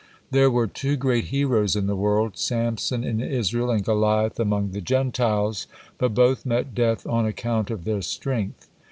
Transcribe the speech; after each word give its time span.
There 0.31 0.49
were 0.49 0.65
two 0.65 0.95
great 0.95 1.25
heroes 1.25 1.75
in 1.75 1.85
the 1.85 1.95
world, 1.95 2.35
Samson 2.35 3.03
in 3.03 3.21
Israel, 3.21 3.69
and 3.69 3.85
Goliath 3.85 4.39
among 4.39 4.71
the 4.71 4.81
Gentiles, 4.81 5.67
but 5.99 6.15
both 6.15 6.43
met 6.43 6.73
death 6.73 7.05
on 7.05 7.27
account 7.27 7.69
of 7.69 7.83
their 7.83 8.01
strength. 8.01 8.67